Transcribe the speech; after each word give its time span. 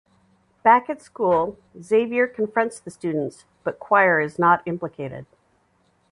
Back 0.63 0.89
at 0.89 0.99
school, 0.99 1.59
Xavier 1.79 2.25
confronts 2.25 2.79
the 2.79 2.89
students, 2.89 3.45
but 3.63 3.77
Quire 3.79 4.19
is 4.19 4.39
not 4.39 4.63
implicated. 4.65 5.27